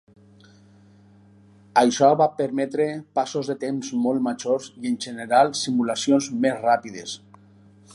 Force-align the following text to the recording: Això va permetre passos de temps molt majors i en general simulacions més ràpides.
Això 1.81 2.09
va 2.23 2.27
permetre 2.39 2.89
passos 3.19 3.53
de 3.53 3.59
temps 3.67 3.93
molt 4.07 4.27
majors 4.31 4.73
i 4.81 4.93
en 4.93 5.01
general 5.09 5.57
simulacions 5.65 6.35
més 6.47 6.61
ràpides. 6.69 7.19